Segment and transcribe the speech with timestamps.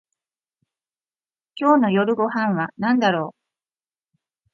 [1.53, 3.37] 今日の夜ご飯はなんだろう